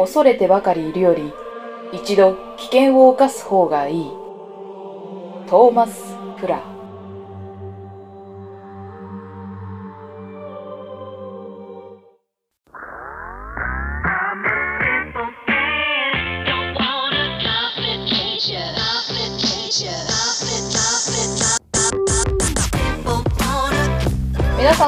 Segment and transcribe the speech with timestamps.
[0.00, 1.32] 恐れてばかりいるより
[1.92, 4.10] 一度危険を冒す方がいい。
[5.46, 6.69] トーマス・プラ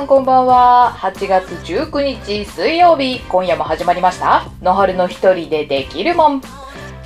[0.03, 0.97] んこんばんは。
[0.99, 4.45] 8月19日水曜日今夜も始まりました。
[4.61, 6.41] 野春の一人でできるもん。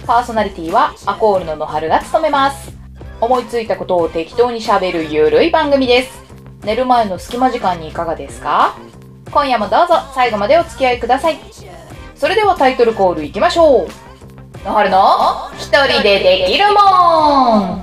[0.07, 2.73] パーソナリティはアコールの野春が務めます。
[3.21, 6.23] 思いついたことを適当にしゃべるゆるい番組です。
[6.65, 8.75] 寝る前の隙間時間にいかがですか？
[9.31, 11.39] 今夜もどうぞ最後までお付き合いください。
[12.15, 13.89] それではタイトルコールいきましょう。
[14.65, 17.83] 野春の一人でできるも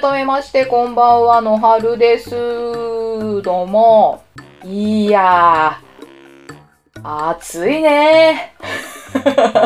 [0.00, 2.30] 改めまして、こんばんは、のはるです。
[2.30, 4.24] どうも。
[4.64, 8.56] いやー、暑いね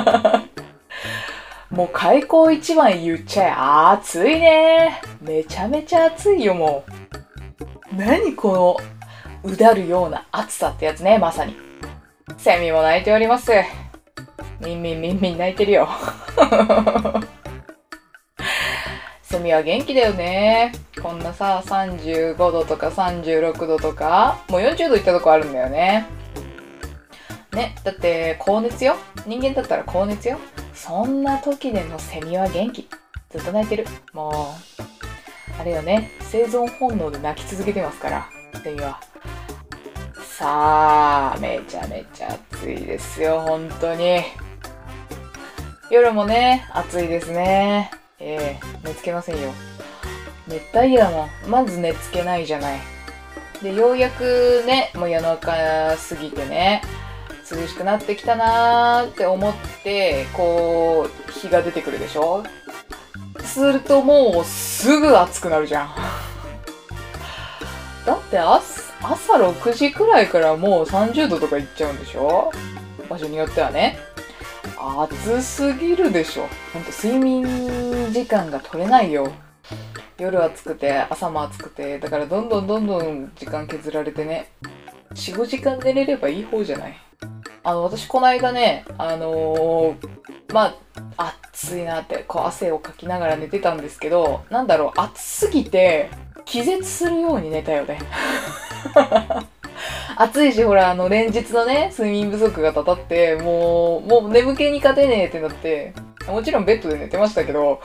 [1.70, 3.52] もう開口一番言っちゃえ、
[3.96, 6.84] 暑いねめちゃめちゃ暑いよ、も
[7.90, 7.96] う。
[7.96, 8.76] 何この、
[9.50, 11.56] うだるような暑さってやつね、まさに。
[12.36, 13.50] セミも鳴いております。
[14.60, 15.88] みんみんみんみん鳴いてるよ。
[19.38, 20.72] セミは元気だよね。
[21.00, 26.06] こんなさ、35度とか36度とか、もう40度いったとこあるんだよね。
[27.52, 28.96] ね、だって高熱よ。
[29.28, 30.40] 人間だったら高熱よ。
[30.74, 32.88] そんな時でもセミは元気。
[33.30, 33.86] ずっと泣いてる。
[34.12, 34.56] も
[35.56, 38.28] う、あれよね、生存本能で泣き続けてますから、
[38.64, 38.98] セミは。
[40.20, 44.20] さあ、めちゃめちゃ暑いですよ、本当に。
[45.92, 47.92] 夜もね、暑いですね。
[48.20, 49.52] ええ寝つけませんよ。
[50.48, 51.50] 熱帯夜だもん。
[51.50, 52.80] まず寝つけないじゃない。
[53.62, 56.82] で、ようやくね、もう夜中過ぎてね、
[57.50, 62.44] 涼しくなってきたなーって思って、こう、日が出てくるでしょ
[63.44, 65.94] するともうすぐ暑くなるじゃん。
[68.04, 72.50] だって朝朝6時くらいからもう30度とかいっちゃうんでしょ
[73.08, 73.98] 場所によってはね。
[74.88, 76.48] 暑すぎるでしょ。
[76.72, 79.30] ほんと睡眠時間が取れないよ。
[80.18, 84.50] 夜暑くて、朝も暑くて、だからどんどんどんどん時間削られてね。
[85.14, 86.96] 4、5時間寝れればいい方じゃない？
[87.62, 90.08] あの、私この間ね、あのー
[90.52, 90.74] ま
[91.16, 96.10] あ、暑いなって、こう汗をかきながら寝てたんですけど、なんだろう、暑すぎて、
[96.44, 97.98] 気絶するように寝たよね。
[100.20, 105.94] 暑いし、ほら、あの、連日のね、睡眠不足がたたって、もう、もう眠気に勝てねえってなって、
[106.26, 107.80] もちろんベッドで寝てましたけど、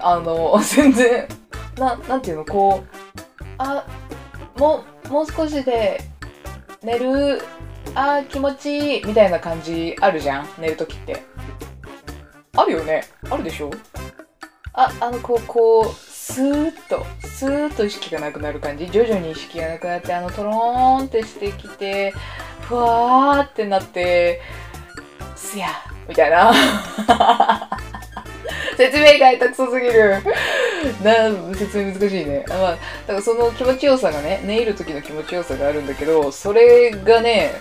[0.00, 1.28] あの、 全然、
[1.76, 3.84] な、なんていうの、こう、あ、
[4.56, 6.00] もう、もう少しで
[6.82, 7.42] 寝る、
[7.94, 11.22] あー気持ちいい、みたいな感じあるじゃん、寝るときって。
[12.56, 13.70] あるよねあるでしょ？
[14.72, 18.90] あ、あの、こう、こう、スーッと、スーッと意識がなくなる感じ。
[18.90, 22.12] 徐々に意識がなくなって、あの、トローンってしてきて、
[22.62, 24.40] ふわーってなって、
[25.36, 25.68] すや、
[26.08, 26.52] みたいな。
[28.76, 30.20] 説明が下手くそすぎる。
[31.04, 32.44] な、説明難しいね。
[32.50, 32.78] あまあ、だか
[33.12, 37.52] らその気持ちよさがね、寝入る時の気持ちよさがあるんだけど、それがね、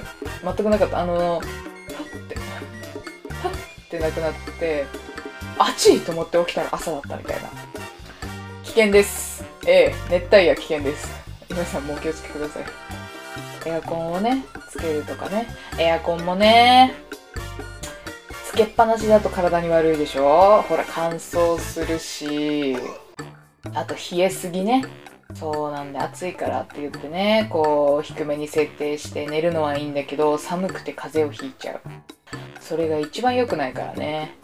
[0.44, 1.02] 全くなかった。
[1.02, 4.86] あの、はって、はってなくなって、
[5.60, 7.65] あちいと思って起きたら朝だったみたいな。
[8.76, 9.46] 険です。
[9.66, 11.08] ええ、熱帯夜危険です。
[11.50, 12.64] 皆さんもお気をつけください。
[13.66, 15.48] エアコンをね、つけるとかね。
[15.80, 16.94] エアコンもね、
[18.44, 22.76] つけっぱなしだと体に悪いでしょほら、乾燥するし、
[23.74, 24.84] あと冷えすぎね。
[25.36, 31.82] そうなんで、暑いからって言ってね、こう、低めに設定して寝るのはいいんだけど、寒くて風邪をひいちゃう。
[32.60, 34.36] それが一番良くないからね。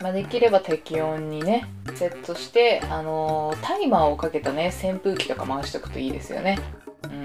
[0.00, 6.56] まあ、できれば適温にね、セットして、あのータイマーをかけたね、扇風機とか回しておくといいですよね。
[7.04, 7.24] うん。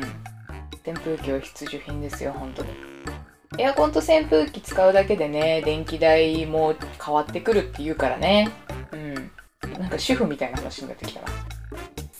[0.91, 2.69] 扇風機は必需品ですよ、本当に。
[3.59, 6.73] エアコンと扇風機使うだけでね、電気代も
[7.03, 8.49] 変わってくるって言うからね。
[8.91, 9.13] うん。
[9.79, 11.27] なんか主婦みたいな話になってきたな。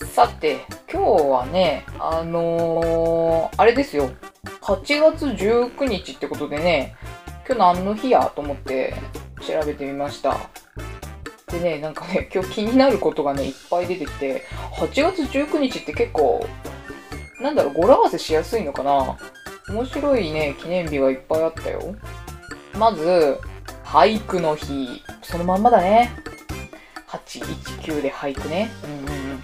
[0.08, 0.60] さて、
[0.92, 4.12] 今日はね、あのーあれですよ。
[4.62, 6.96] 8月19日ってことでね、
[7.48, 8.94] 今日何の日やと思って
[9.44, 10.50] 調べてみました。
[11.52, 14.44] でね、なんかね、今日気になることがね、いっぱい出てきて、
[14.74, 16.48] 8月19日って結構、
[17.42, 19.18] なんだろう、語呂合わせしやすいのかな？
[19.70, 21.96] 面白いね、記念日がいっぱいあったよ。
[22.78, 23.38] まず、
[23.84, 25.04] 俳句の日。
[25.22, 26.12] そのまんまだね。
[27.08, 28.72] 819で俳句ね。
[28.84, 29.44] うんうんうん。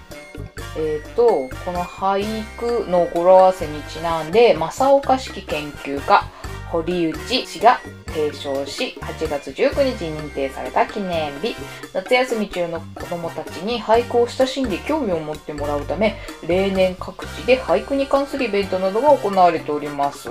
[0.76, 1.26] えっ、と、
[1.64, 6.24] この俳句の語呂合わせにちなんで、正岡式研究家、
[6.70, 11.54] 堀内氏が提唱し、8月19日に認定された記念日。
[11.92, 20.24] 夏休み中の子供たちに俳句を親しんで興味を持ってもらうため、例年各地で俳句に関するイベントなどが行われております。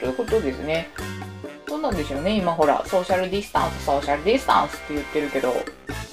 [0.00, 0.90] ということですね。
[1.66, 5.52] どうなんでしょうね、今ほら、ソーシャルディスタンス、ソーシャルディスタンスって言ってるけど、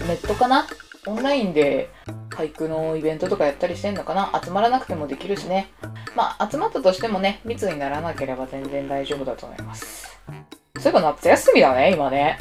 [0.08, 0.66] ネットかな？
[1.08, 1.90] オンラインで
[2.30, 4.40] 俳句のイベントとかやったりしてんのかな？
[4.44, 5.72] 集まらなくてもできるしね。
[6.16, 10.20] まあ、集まったとしてもね、密にならなければ全然大丈夫だと思います。
[10.78, 12.38] そういえば夏休みだね、今ね。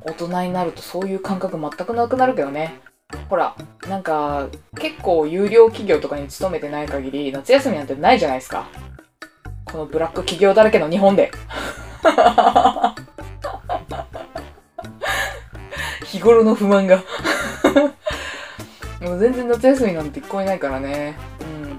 [0.00, 2.80] 大人になるとそういう感覚全くなくなるけどね。
[3.28, 3.54] ほら、
[3.86, 4.48] なんか、
[4.80, 8.66] 結構有料企業とかに勤めてない限り、夏休みなんてないじゃないですか。
[9.66, 11.30] このブラック企業だらけの日本で。
[16.06, 17.02] 日頃の不満が
[19.02, 21.16] でも全然夏休みなんて一個いないからね。
[21.40, 21.70] うん。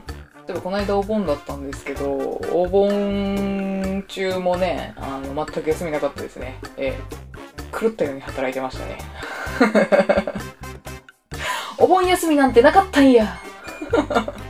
[0.46, 2.18] 例えばこの間お盆だったんですけど、
[2.52, 6.60] お盆中もね、あの、全く休みなかったですね。
[6.76, 7.24] ええ。
[7.72, 8.98] 狂ったように働いてましたね。
[11.80, 13.38] お盆休みなんてなかったんや。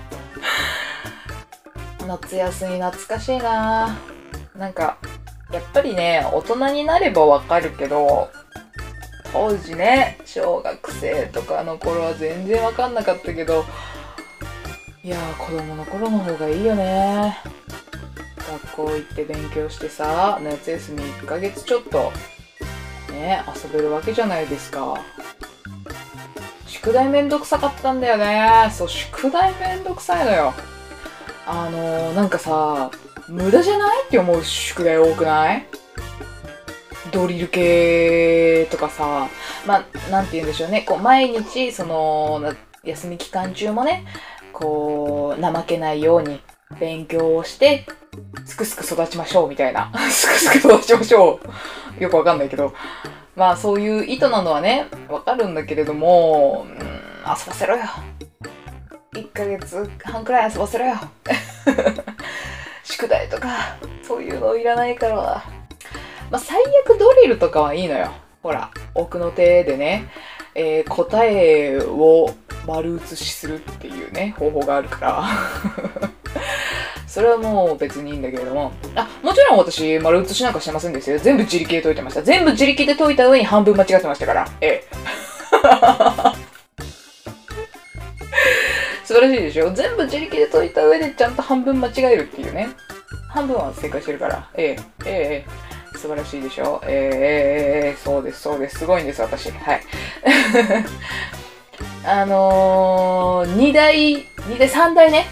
[2.07, 3.95] 夏休み懐かしいな
[4.55, 4.97] なんか、
[5.51, 8.31] やっぱりね、大人になればわかるけど、
[9.33, 13.65] 当時ね、小学生とかの頃は全然わかんなかったけど、
[15.03, 17.37] いやー、子供の頃の方がいいよね。
[18.47, 22.11] 学校行って勉強してさ、夏休み1ヶ月ちょっと、
[23.11, 24.95] ね、遊べるわけじゃないですか。
[26.67, 28.69] 宿題めんどくさかったんだよね。
[28.71, 30.53] そう、宿題めんどくさいのよ。
[31.47, 32.91] あのー、なんかさ、
[33.27, 35.65] 無駄じゃないって思う宿題多くない？
[37.13, 39.29] ドリル系とかさ、
[39.67, 40.81] まあ、なんて言うんでしょうね。
[40.81, 44.03] こう、毎日、その、休み期間中もね、
[44.51, 46.41] こう、怠けないように
[46.79, 47.85] 勉強をして、
[48.45, 49.91] すくすく育ちましょうみたいな。
[50.09, 51.39] すくすく育ちましょ
[51.99, 52.03] う。
[52.03, 52.73] よくわかんないけど。
[53.35, 56.85] まあ、そういう意図なのはね、わかるんだけれども、うん、遊
[57.25, 57.83] ばせろよ。
[59.13, 60.95] 1ヶ月半くらい遊ばせろよ。
[62.83, 65.43] 宿題とか、そういうのいらないから。
[66.33, 68.11] まあ、最悪ドリルとかはいいのよ。
[68.41, 70.09] ほら、奥の手でね、
[70.55, 72.31] えー答えを
[72.65, 75.23] 丸写しするっていうね、方法があるから。
[77.07, 78.71] それはもう別にいいんだけれども。
[78.95, 81.19] あ、もちろん私、丸写しなんかしてませんですよ。
[81.19, 82.23] 全部自力で解いてました。
[82.23, 84.47] 全部自力で解いた上に半分間違ってましたから。
[84.59, 84.83] ええ。
[89.05, 89.69] 素晴らしいでしょ？
[89.71, 92.69] 全部自力で解いた上でちゃんと半分間違えるっていうね。
[93.29, 94.49] 半分は正解してるから。
[94.55, 95.72] ええ、ええ、ええ。
[96.03, 96.81] 素晴らしいでしょ？
[96.85, 98.79] ええ、え、そうです、そうです。
[98.79, 99.49] すごいんです、私。
[99.51, 99.81] はい。
[102.05, 105.27] あのー、2台、2台、3台ね。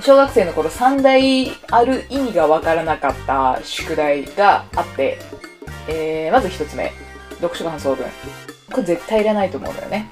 [0.00, 5.18] 小学生の頃3台ある意味がわからなかった宿題があって、
[5.88, 6.92] えー、まず1つ目。
[7.40, 8.06] 読書感想文。
[8.70, 10.08] これ絶対いらないと思うんだよね。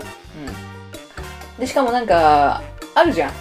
[1.56, 1.60] うん。
[1.60, 2.60] で、しかもなんか、
[2.96, 3.32] あるじゃん。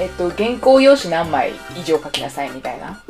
[0.00, 3.00] えっと、原稿用紙何枚以上書きなさいみたいな。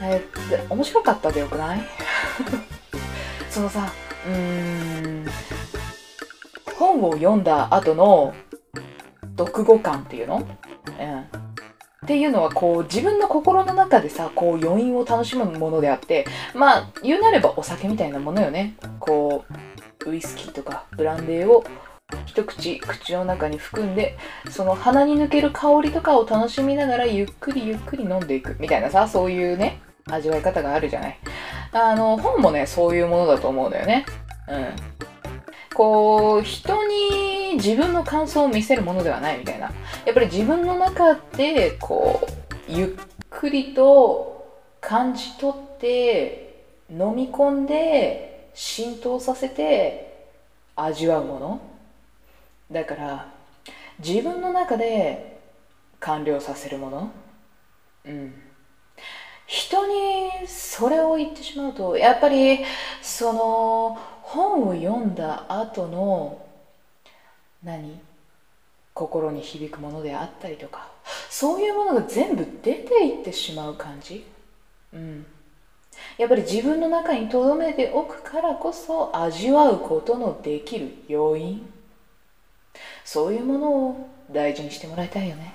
[0.00, 1.80] えー面白かったでよくない？
[3.50, 3.90] そのさ、
[4.26, 5.26] うーん、
[6.78, 8.34] 本を読んだ後の
[9.36, 10.36] 読後感っていうの？
[10.36, 11.20] うん。
[11.20, 11.24] っ
[12.06, 18.76] ていうのはこう自分の心の中でさこう余韻を楽しむものであってまあ言うなればお酒みたいなものよね。
[18.98, 19.44] こ
[20.04, 21.64] うウイスキーとかブランデーを
[22.24, 24.16] 一口口の中に含んで
[24.48, 31.18] その鼻に抜ける香りとかを楽しみながらゆっくりゆっくり飲んでいくみたいなさそういうね味わい方があるじゃない。
[31.72, 34.06] あの本もねそういうものだと思うんだよね。
[34.48, 34.66] うん。
[35.74, 39.70] こう人に自分の感想を見せるものではないみたいな。
[40.04, 42.88] やっぱり自分の中でこうゆっ
[43.30, 50.26] くりと感じ取って飲み込んで浸透させて
[50.74, 51.60] 味わうもの。
[52.70, 53.32] だから
[54.04, 55.38] 自分の中で
[56.00, 57.10] 完了させるもの。
[58.06, 58.34] うん。
[59.48, 62.60] 人にそれを言ってしまうとやっぱり
[63.00, 66.46] その本を読んだ後の
[67.64, 67.98] 何？
[68.92, 70.88] 心に響くものであったりとか
[71.30, 74.26] そういうものが全部出ていってしまう感じ？
[74.92, 75.24] うん。
[76.18, 81.66] やっぱり自分の中に留めておくからこそ味わうことのできる要因
[83.04, 85.54] そういうものを大事にしてもらいたいよね。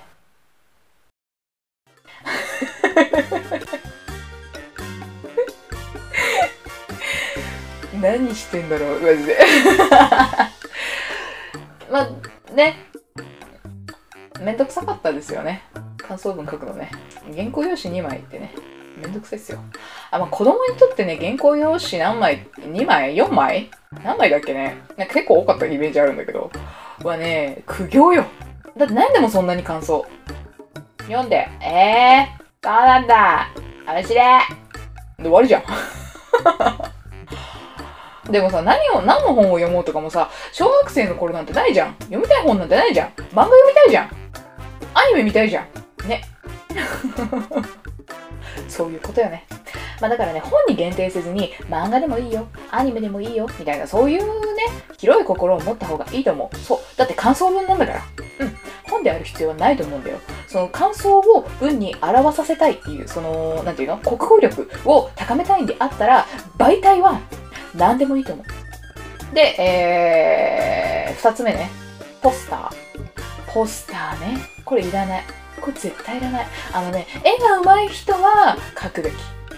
[8.04, 9.38] 何してんだろうマジで。
[11.90, 12.08] まあ
[12.54, 12.76] ね。
[14.42, 15.62] めんどくさかったですよね。
[15.96, 16.90] 感想文書くのね。
[17.34, 18.52] 原稿用紙2枚ってね。
[19.00, 19.60] めんどくさいっすよ。
[20.10, 23.70] あまあ子供にとってね原稿用紙何枚2枚 ?4 枚？
[24.04, 24.76] 何枚だっけね？
[24.98, 26.50] なんか結構多かったイメージあるんだけど。
[27.02, 28.26] はね苦行よ。
[28.76, 30.04] だって何でもそんなに感想。
[31.04, 31.48] 読んで。
[31.62, 33.48] えー、そうなんだ。
[33.86, 34.18] 面白い。
[35.16, 35.62] で終わりじゃん
[38.30, 41.96] でもさ、何を、何の本を読もうとかもさ、小学生の頃なんてないじゃん。
[42.00, 43.08] 読みたい本なんてないじゃん。
[43.08, 44.10] 漫画読みたいじゃん。
[44.94, 45.66] アニメ見たいじゃ
[46.04, 46.08] ん。
[46.08, 46.22] ね。
[48.68, 49.46] そういうことよね。
[50.00, 54.22] まあだからね、本に限定せずに、漫画でもいいよ、アニメでもいいよ、みたいな、そういう
[54.56, 54.62] ね、
[54.98, 56.56] 広い心を持った方がいいと思う。
[56.56, 56.78] そう。
[56.96, 58.02] だって感想文なんだから。
[58.40, 58.56] うん。
[58.90, 60.18] 本である必要はないと思うんだよ。
[60.46, 63.98] その感想を文に表させたいっていう、その、なんていうの？
[63.98, 66.26] 国語力を高めたいんであったら、
[66.58, 67.20] 媒体は
[67.76, 69.34] 何でもいいと思う。
[69.34, 71.70] で、えー、二つ目ね。
[72.22, 73.52] ポスター。
[73.52, 74.38] ポスターね。
[74.64, 75.24] これいらない。
[75.60, 76.46] これ絶対いらない。
[76.72, 79.14] あのね、絵が上手い人は描くべき。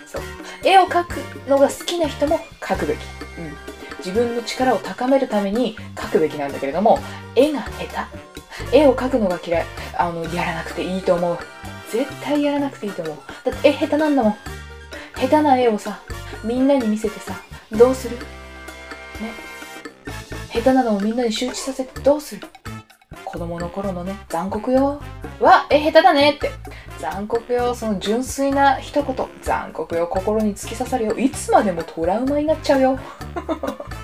[0.06, 0.22] そう。
[0.64, 1.16] 絵を描く
[1.48, 2.96] のが好きな人も描くべき。
[2.96, 3.76] うん。
[3.98, 6.98] 自分の力を高めるために描くべきなんだけれども、
[7.34, 8.06] 絵が下
[8.70, 8.78] 手。
[8.78, 9.66] 絵を描くのが嫌い。
[9.98, 11.38] あの、やらなくていいと思う。
[11.90, 13.16] 絶対やらなくていいと思う。
[13.44, 14.36] だって絵下手なんだもん。
[15.16, 16.00] 下手な絵をさ、
[16.44, 17.34] みんなに見せてさ、
[17.72, 18.16] どうする？
[18.16, 18.24] ね。
[20.52, 22.46] 下手なのをみんなに周知させてどうする？
[23.24, 25.00] 子供の頃のね、残酷よ。
[25.40, 26.50] わ、え、下手だねって。
[26.98, 27.74] 残酷よ。
[27.74, 29.14] その純粋な一言。
[29.42, 30.06] 残酷よ。
[30.06, 31.18] 心に突き刺さるよ。
[31.18, 32.98] いつまでもトラウマになっちゃうよ。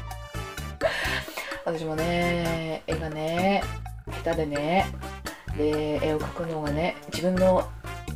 [1.64, 3.62] 私もね、絵がね、
[4.24, 4.86] 下手でね、
[5.56, 7.64] で、絵を描くのがね、自分の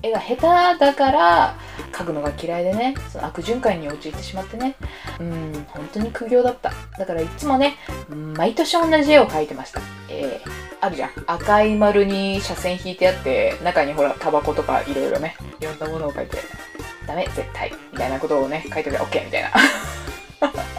[0.03, 1.57] 絵が下手だから
[1.93, 4.77] 描くのが嫌いでねその悪循環に陥ってしまってね。
[5.19, 6.73] うん本当に苦行だった。
[6.99, 7.77] だからいつもね
[8.37, 9.81] 毎年同じ絵を描いてました。
[10.09, 10.51] えー、
[10.81, 11.11] あるじゃん。
[11.27, 16.39] 赤い丸に斜線引いてあって中にほらタバコとかいろいろねいろんなものを描いて
[17.07, 17.73] ダメ絶対。
[17.93, 19.51] みたいなことをね書いておけば OK みたいな。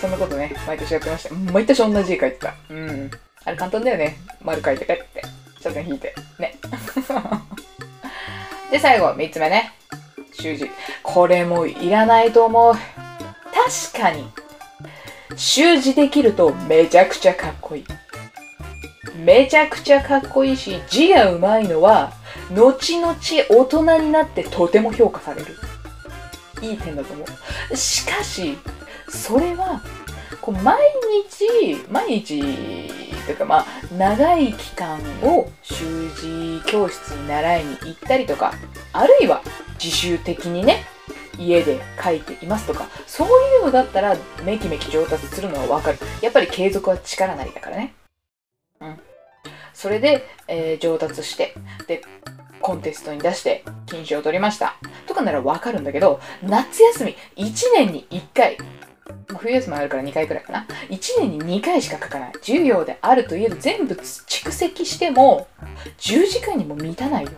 [0.00, 1.34] そんなことね毎年やってました。
[1.52, 2.54] 毎年同じ絵描いてた。
[2.68, 3.10] うん。
[3.44, 4.18] あれ簡単だよね。
[4.42, 5.22] 丸描いてペッて
[5.64, 6.14] 斜線引いて。
[6.38, 6.56] ね。
[8.72, 9.70] で、最後、3つ目ね。
[10.32, 10.70] 習字。
[11.02, 12.74] これもいらないと思う。
[12.74, 14.26] 確かに、
[15.36, 17.84] 習字できるとめちゃくちゃかっこいい。
[19.18, 22.14] めちゃくちゃかっこいいし、字がうまいのは、
[22.50, 23.14] 後々
[23.50, 25.54] 大人になってとても評価される。
[26.62, 27.26] いい点だと思
[27.70, 27.76] う。
[27.76, 28.56] しかし、
[29.10, 29.82] それは、
[30.40, 30.80] こう毎
[31.28, 32.90] 日、毎日、
[33.32, 38.54] いうかまあ、長い期間を習字教室に習いに行ったりとか、
[38.92, 39.42] あるいは
[39.82, 40.84] 自習的にね、
[41.38, 43.30] 家で書いていますとか、そうい
[43.62, 45.98] うのだったらめきめき上達するのはわかる。
[46.20, 47.94] やっぱり継続は力なりだからね。
[48.80, 49.00] うん。
[49.72, 51.54] それで、えー、上達して、
[51.86, 52.02] で、
[52.60, 54.76] コンテストに出して金賞を取りました。
[55.06, 58.56] とかならわかるんだけど、夏休み1年に1回、
[59.26, 60.66] 冬休みあるから2回くらいかな。
[60.88, 62.32] 1年に2回しか書かない。
[62.40, 65.48] 授業であるといえど全部蓄積しても
[65.98, 67.30] 10時間にも満たないよ。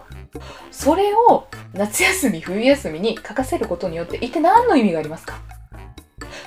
[0.70, 5.38] それを夏休み、冬休みに書かせることによって一体何の意味がありますか？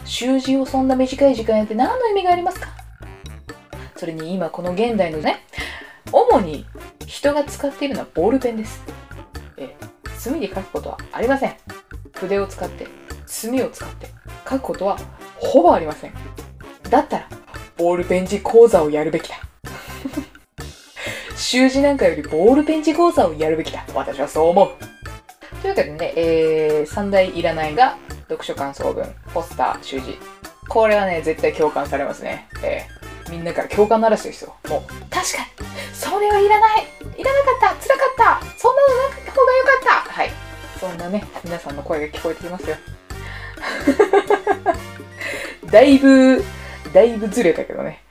[0.04, 2.68] 習字をそんな短い時間やって何の意味がありますか？
[3.96, 5.46] それに今この現代のね、
[6.12, 6.66] 主に
[7.06, 8.84] 人が使っているのはボールペンです。
[9.58, 9.76] え、
[10.18, 11.56] 墨で書くことはありません。
[12.14, 12.88] 筆を使って、
[13.28, 14.08] 墨を使って
[14.50, 14.98] 書くことは
[15.38, 16.14] ほぼありません。
[16.90, 17.30] だったら、
[17.78, 19.36] ボールペン字講座をやるべきだ。
[21.36, 23.86] 習字なんかよりボールペン字講座をやるべきだ。
[23.94, 24.70] 私はそう思う。
[25.62, 27.98] というわけでね、えー、3大いらないが、
[28.30, 30.18] 読書感想文、ポスター、習字。
[30.68, 32.48] これはね、絶対共感されますね。
[32.64, 34.56] えー、みんなから共感の嵐ですよ。
[34.70, 39.70] もう、確かに、それはいらないいらなかった辛かったそんなのなかった方がよか
[40.02, 40.32] ったはい。
[40.80, 42.76] そんなね、皆さんの声が聞こえてきますよ。
[45.72, 46.44] だいぶ、
[46.94, 48.02] だいぶずれたけどね。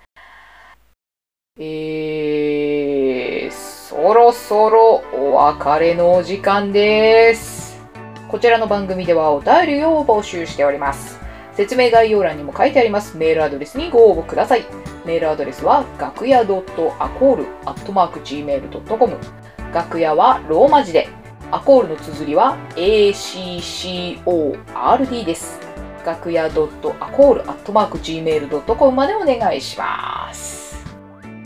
[1.59, 7.81] えー、そろそろお別れのお時間です。
[8.29, 11.19] こちらの番組ではお便りを募集しております。
[11.55, 14.67] 説明概要欄にも書いてありますメールアドレスにご応募ください。
[15.07, 19.19] メールアドレスは楽屋 .acol.gmail.com
[19.73, 21.09] 楽屋はローマ字で、
[21.53, 25.61] アコールの綴りは ACCORD です。
[26.05, 30.85] 楽屋 .acol.gmail.com までお願いします。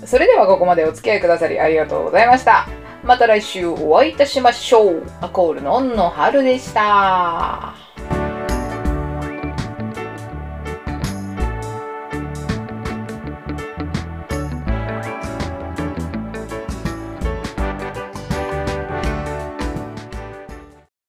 [0.05, 2.67] それではここまでお付き合いくださりありがとうございました。
[3.05, 5.03] また来週お会いいたしましょう。
[5.21, 7.90] アコールののはるでした。